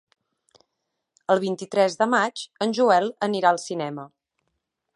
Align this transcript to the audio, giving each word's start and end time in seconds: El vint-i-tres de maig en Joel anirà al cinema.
El 1.33 1.41
vint-i-tres 1.43 1.97
de 1.99 2.07
maig 2.13 2.45
en 2.67 2.73
Joel 2.79 3.13
anirà 3.27 3.53
al 3.53 3.61
cinema. 3.67 4.07